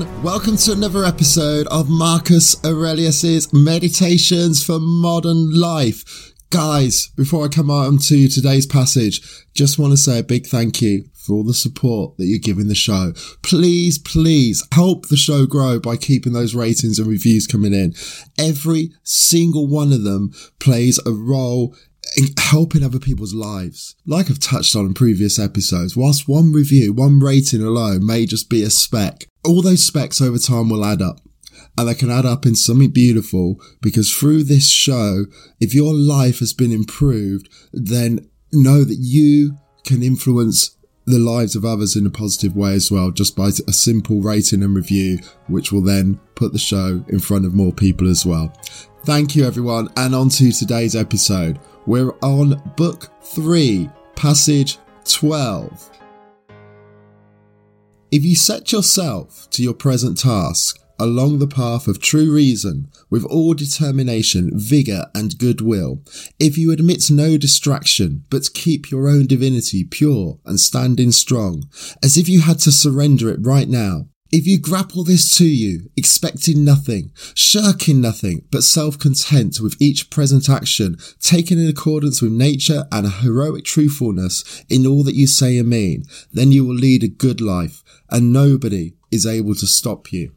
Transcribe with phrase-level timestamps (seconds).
[0.00, 0.22] everyone.
[0.22, 6.32] Welcome to another episode of Marcus Aurelius's Meditations for Modern Life.
[6.50, 9.20] Guys, before I come on to today's passage,
[9.54, 12.68] just want to say a big thank you for all the support that you're giving
[12.68, 13.12] the show.
[13.42, 17.94] Please, please help the show grow by keeping those ratings and reviews coming in.
[18.38, 21.74] Every single one of them plays a role
[22.38, 23.94] helping other people's lives.
[24.06, 28.48] Like I've touched on in previous episodes, whilst one review, one rating alone may just
[28.48, 31.20] be a speck, all those specks over time will add up.
[31.78, 35.26] And they can add up in something beautiful because through this show,
[35.60, 41.64] if your life has been improved, then know that you can influence the lives of
[41.64, 45.70] others in a positive way as well, just by a simple rating and review, which
[45.70, 48.52] will then put the show in front of more people as well.
[49.04, 51.60] Thank you everyone and on to today's episode.
[51.86, 55.90] We're on book 3, passage 12.
[58.10, 63.24] If you set yourself to your present task along the path of true reason with
[63.24, 66.02] all determination, vigour and goodwill,
[66.40, 71.68] if you admit no distraction but keep your own divinity pure and standing strong,
[72.02, 75.90] as if you had to surrender it right now, if you grapple this to you,
[75.96, 82.84] expecting nothing, shirking nothing, but self-content with each present action, taken in accordance with nature
[82.90, 87.04] and a heroic truthfulness in all that you say and mean, then you will lead
[87.04, 90.32] a good life, and nobody is able to stop you.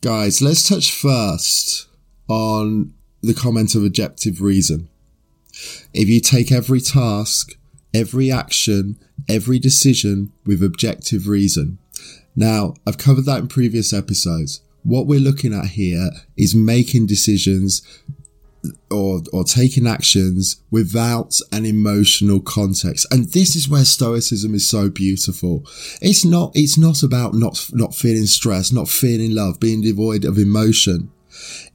[0.00, 1.88] Guys, let's touch first
[2.28, 4.88] on the comment of objective reason.
[5.92, 7.56] If you take every task
[7.94, 11.78] every action, every decision with objective reason.
[12.36, 14.60] Now, I've covered that in previous episodes.
[14.82, 17.80] What we're looking at here is making decisions
[18.90, 23.06] or, or taking actions without an emotional context.
[23.10, 25.64] And this is where stoicism is so beautiful.
[26.00, 30.38] It's not, it's not about not, not feeling stress, not feeling love, being devoid of
[30.38, 31.10] emotion.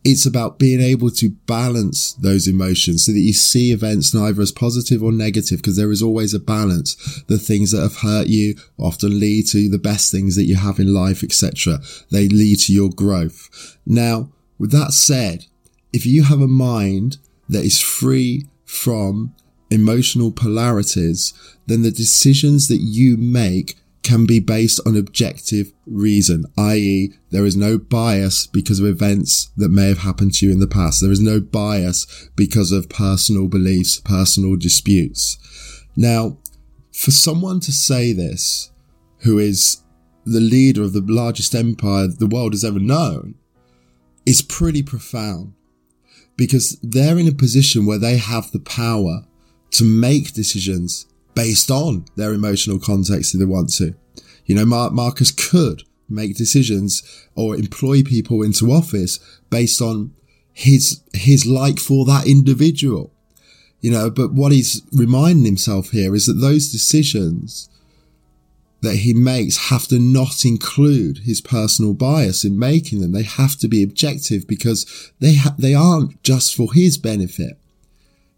[0.04, 4.52] It's about being able to balance those emotions so that you see events neither as
[4.52, 6.96] positive or negative because there is always a balance.
[7.28, 10.80] The things that have hurt you often lead to the best things that you have
[10.80, 11.80] in life, etc.
[12.12, 13.78] They lead to your growth.
[13.86, 15.46] Now, with that said,
[15.92, 17.18] if you have a mind
[17.48, 19.34] that is free from
[19.72, 21.34] emotional polarities,
[21.68, 27.14] then the decisions that you make can be based on objective reason, i.e.
[27.32, 30.68] there is no bias because of events that may have happened to you in the
[30.68, 31.02] past.
[31.02, 35.38] There is no bias because of personal beliefs, personal disputes.
[35.96, 36.38] Now,
[36.94, 38.72] for someone to say this,
[39.20, 39.84] who is
[40.26, 43.36] the leader of the largest empire the world has ever known,
[44.26, 45.54] is pretty profound
[46.38, 49.26] because they're in a position where they have the power
[49.72, 51.06] to make decisions
[51.40, 53.96] based on their emotional context if they want to.
[54.46, 57.02] You know, Mar- Marcus could make decisions
[57.34, 60.14] or employ people into office based on
[60.52, 63.14] his, his like for that individual.
[63.80, 67.70] You know, but what he's reminding himself here is that those decisions
[68.82, 73.14] that he makes have to not include his personal bias in making them.
[73.14, 77.58] They have to be objective because they ha- they aren't just for his benefit.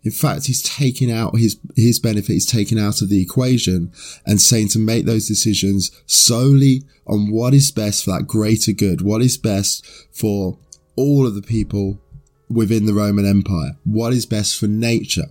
[0.03, 3.91] In fact, he's taking out his, his benefit is taken out of the equation
[4.25, 9.01] and saying to make those decisions solely on what is best for that greater good,
[9.01, 10.57] what is best for
[10.95, 12.01] all of the people
[12.49, 15.27] within the Roman Empire, what is best for nature.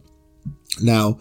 [0.80, 1.18] Now,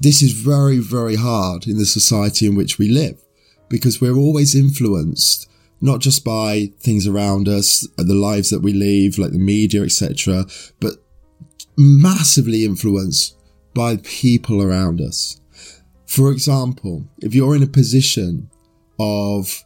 [0.00, 3.20] this is very, very hard in the society in which we live
[3.68, 5.48] because we're always influenced
[5.80, 10.44] not just by things around us, the lives that we live, like the media, etc.,
[10.78, 10.94] but
[11.76, 13.36] massively influenced
[13.74, 15.40] by people around us.
[16.06, 18.50] For example, if you're in a position
[18.98, 19.62] of,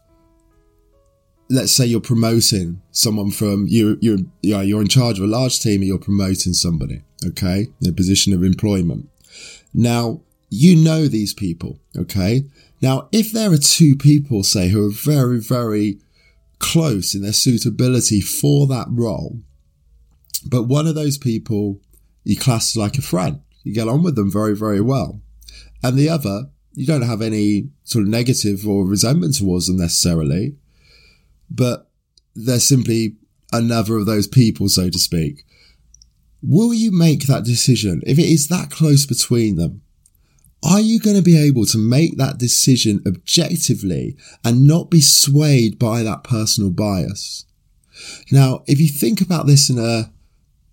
[1.49, 5.61] let's say you're promoting someone from, you, you're, you you're in charge of a large
[5.61, 9.09] team and you're promoting somebody, okay, in a position of employment.
[9.73, 10.21] Now,
[10.51, 12.45] you know these people, okay?
[12.81, 15.99] Now, if there are two people, say, who are very, very
[16.59, 19.41] close in their suitability for that role,
[20.47, 21.81] but one of those people
[22.25, 23.41] you class like a friend.
[23.63, 25.21] You get on with them very, very well.
[25.83, 30.57] And the other, you don't have any sort of negative or resentment towards them necessarily,
[31.51, 31.89] but
[32.35, 33.17] they're simply
[33.53, 35.45] another of those people, so to speak.
[36.43, 39.83] Will you make that decision if it is that close between them?
[40.63, 45.79] Are you going to be able to make that decision objectively and not be swayed
[45.79, 47.45] by that personal bias?
[48.33, 50.11] Now, if you think about this in a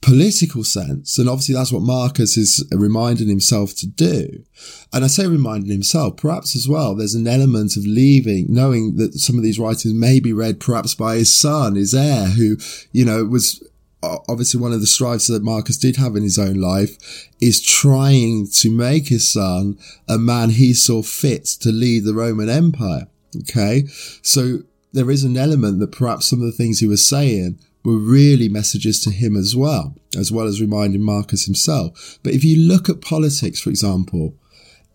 [0.02, 1.18] political sense.
[1.18, 4.44] And obviously that's what Marcus is reminding himself to do.
[4.92, 9.14] And I say reminding himself, perhaps as well, there's an element of leaving, knowing that
[9.14, 12.58] some of these writings may be read perhaps by his son, his heir, who,
[12.92, 13.64] you know, was
[14.04, 18.48] obviously one of the strives that Marcus did have in his own life is trying
[18.48, 19.78] to make his son
[20.10, 23.08] a man he saw fit to lead the Roman Empire.
[23.38, 23.84] Okay.
[24.24, 24.60] So
[24.92, 28.48] there is an element that perhaps some of the things he was saying were really
[28.48, 32.20] messages to him as well, as well as reminding Marcus himself.
[32.24, 34.36] But if you look at politics, for example,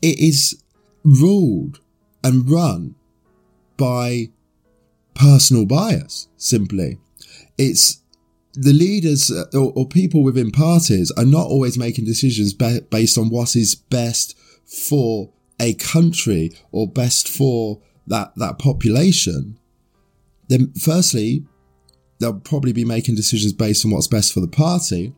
[0.02, 0.62] it is
[1.04, 1.80] ruled
[2.22, 2.94] and run
[3.76, 4.30] by
[5.14, 6.98] personal bias, simply.
[7.58, 8.02] It's
[8.52, 13.18] the leaders uh, or, or people within parties are not always making decisions be- based
[13.18, 14.36] on what is best
[14.66, 15.30] for
[15.60, 19.58] a country or best for that, that population.
[20.48, 21.44] Then firstly,
[22.18, 25.14] they'll probably be making decisions based on what's best for the party.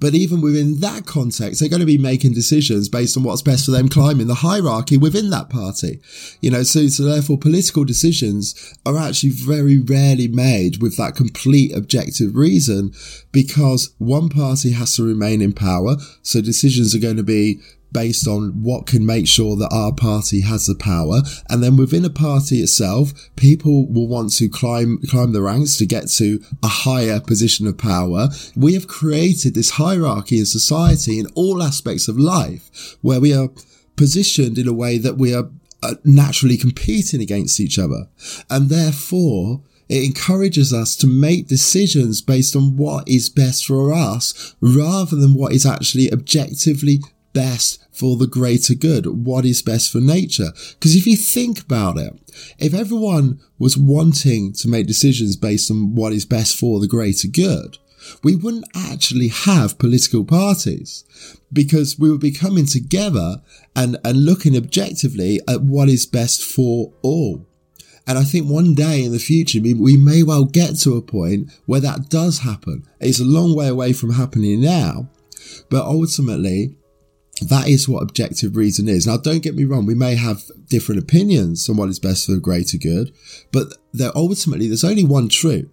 [0.00, 3.64] But even within that context, they're going to be making decisions based on what's best
[3.64, 6.00] for them climbing the hierarchy within that party.
[6.40, 11.74] You know, so, so therefore political decisions are actually very rarely made with that complete
[11.74, 12.92] objective reason
[13.32, 15.96] because one party has to remain in power.
[16.22, 17.60] So decisions are going to be
[17.92, 21.20] based on what can make sure that our party has the power.
[21.48, 25.86] And then within a party itself, people will want to climb, climb the ranks to
[25.86, 28.28] get to a higher position of power.
[28.56, 33.50] We have created this hierarchy in society in all aspects of life where we are
[33.96, 35.50] positioned in a way that we are
[35.82, 38.08] uh, naturally competing against each other.
[38.48, 44.54] And therefore, it encourages us to make decisions based on what is best for us
[44.60, 47.00] rather than what is actually objectively
[47.32, 50.52] best for the greater good, what is best for nature.
[50.74, 52.14] Because if you think about it,
[52.58, 57.28] if everyone was wanting to make decisions based on what is best for the greater
[57.28, 57.78] good,
[58.22, 61.04] we wouldn't actually have political parties
[61.52, 63.42] because we would be coming together
[63.76, 67.46] and, and looking objectively at what is best for all.
[68.06, 71.52] And I think one day in the future, we may well get to a point
[71.66, 72.84] where that does happen.
[72.98, 75.08] It's a long way away from happening now,
[75.70, 76.76] but ultimately
[77.48, 79.06] that is what objective reason is.
[79.06, 79.86] Now, don't get me wrong.
[79.86, 83.12] We may have different opinions on what is best for the greater good,
[83.52, 85.68] but there ultimately, there's only one truth.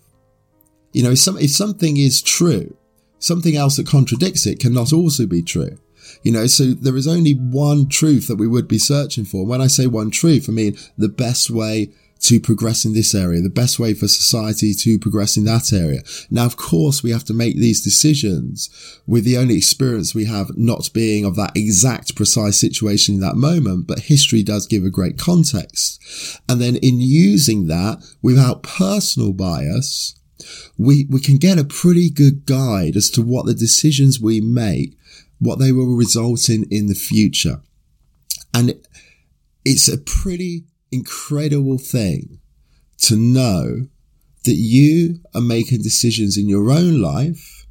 [0.93, 2.75] You know, if, some, if something is true,
[3.19, 5.77] something else that contradicts it cannot also be true.
[6.23, 9.45] You know, so there is only one truth that we would be searching for.
[9.45, 13.41] When I say one truth, I mean the best way to progress in this area,
[13.41, 16.01] the best way for society to progress in that area.
[16.29, 18.69] Now, of course, we have to make these decisions
[19.07, 23.35] with the only experience we have not being of that exact precise situation in that
[23.35, 26.01] moment, but history does give a great context.
[26.49, 30.15] And then in using that without personal bias,
[30.77, 34.97] we, we can get a pretty good guide as to what the decisions we make,
[35.39, 37.61] what they will result in in the future.
[38.53, 38.73] And
[39.63, 42.39] it's a pretty incredible thing
[42.99, 43.87] to know
[44.45, 47.65] that you are making decisions in your own life.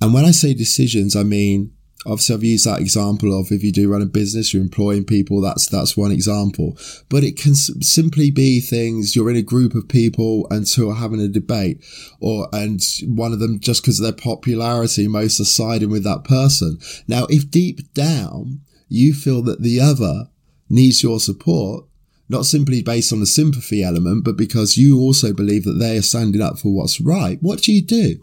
[0.00, 1.72] And when I say decisions, I mean,
[2.06, 5.40] obviously I've used that example of if you do run a business, you're employing people.
[5.40, 6.78] That's, that's one example,
[7.08, 10.94] but it can simply be things you're in a group of people and two are
[10.94, 11.84] having a debate
[12.20, 16.24] or, and one of them just because of their popularity, most are siding with that
[16.24, 16.78] person.
[17.06, 20.30] Now, if deep down you feel that the other
[20.70, 21.84] needs your support,
[22.28, 26.02] not simply based on the sympathy element, but because you also believe that they are
[26.02, 28.16] standing up for what's right, what do you do?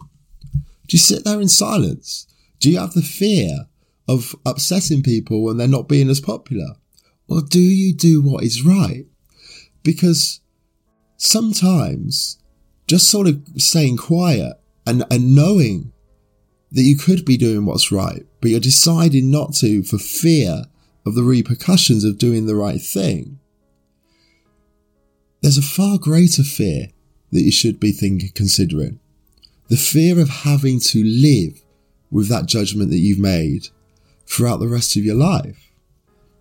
[0.52, 2.26] Do you sit there in silence?
[2.60, 3.66] Do you have the fear
[4.08, 6.76] of upsetting people when they're not being as popular?
[7.28, 9.06] Or do you do what is right?
[9.82, 10.40] Because
[11.16, 12.38] sometimes
[12.86, 14.54] just sort of staying quiet
[14.86, 15.92] and, and knowing
[16.70, 20.64] that you could be doing what's right, but you're deciding not to for fear
[21.04, 23.40] of the repercussions of doing the right thing
[25.46, 26.88] there's a far greater fear
[27.30, 28.98] that you should be thinking, considering.
[29.68, 31.62] The fear of having to live
[32.10, 33.68] with that judgment that you've made
[34.26, 35.70] throughout the rest of your life.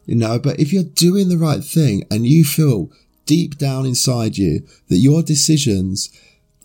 [0.07, 2.89] You know, but if you're doing the right thing and you feel
[3.27, 6.09] deep down inside you that your decisions,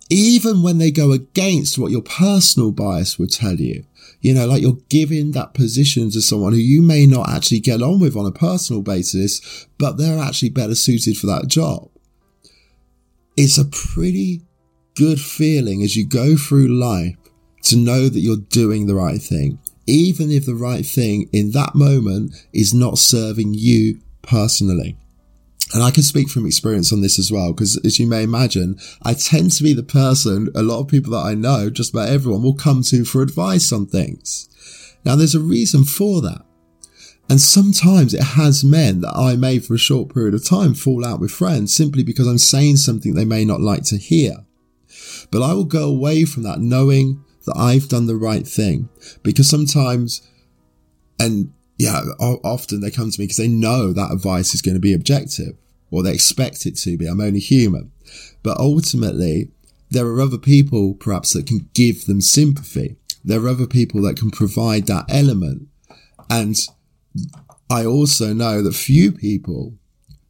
[0.09, 3.85] even when they go against what your personal bias would tell you,
[4.23, 7.83] you know, like you're giving that position to someone who you may not actually get
[7.83, 11.90] on with on a personal basis, but they're actually better suited for that job
[13.41, 14.43] it's a pretty
[14.97, 17.17] good feeling as you go through life
[17.63, 21.75] to know that you're doing the right thing, even if the right thing in that
[21.75, 24.95] moment is not serving you personally.
[25.73, 28.79] And I can speak from experience on this as well, because as you may imagine,
[29.05, 32.11] I tend to be the person a lot of people that I know, just about
[32.11, 34.51] everyone will come to for advice on things.
[35.03, 36.45] Now there's a reason for that.
[37.31, 41.07] And sometimes it has meant that I may for a short period of time fall
[41.07, 44.39] out with friends simply because I'm saying something they may not like to hear.
[45.31, 48.89] But I will go away from that knowing that I've done the right thing
[49.23, 50.29] because sometimes,
[51.21, 54.81] and yeah, often they come to me because they know that advice is going to
[54.81, 55.57] be objective
[55.93, 57.07] or they expect it to be.
[57.07, 57.93] I'm only human.
[58.43, 59.53] But ultimately,
[59.89, 62.97] there are other people perhaps that can give them sympathy.
[63.25, 65.69] There are other people that can provide that element.
[66.29, 66.57] And
[67.69, 69.75] I also know that few people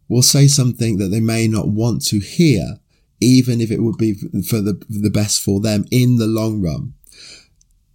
[0.08, 2.78] will say something that they may not want to hear,
[3.20, 6.94] even if it would be for the, the best for them in the long run.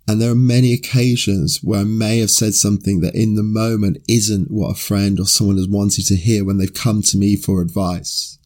[0.08, 3.98] And there are many occasions where I may have said something that in the moment
[4.08, 7.36] isn't what a friend or someone has wanted to hear when they've come to me
[7.36, 8.38] for advice.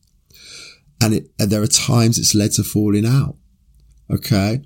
[1.01, 3.35] And, it, and there are times it's led to falling out.
[4.09, 4.61] Okay.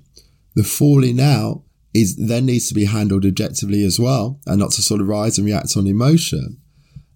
[0.54, 1.63] The falling out
[1.94, 5.38] is then needs to be handled objectively as well and not to sort of rise
[5.38, 6.60] and react on emotion.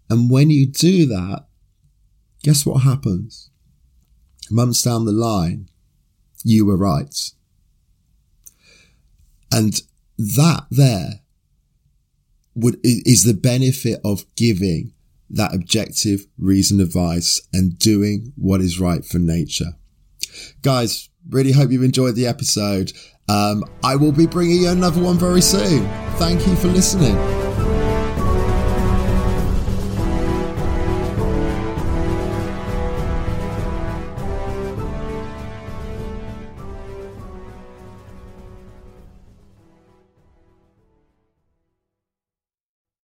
[0.08, 1.47] And when you do that,
[2.42, 3.50] guess what happens?
[4.50, 5.68] Months down the line,
[6.44, 7.14] you were right.
[9.52, 9.82] And
[10.16, 11.20] that there
[12.54, 14.92] would, is the benefit of giving
[15.30, 19.73] that objective reason advice and doing what is right for nature.
[20.62, 22.92] Guys, really hope you've enjoyed the episode.
[23.28, 25.87] Um, I will be bringing you another one very soon.
[26.16, 27.38] Thank you for listening.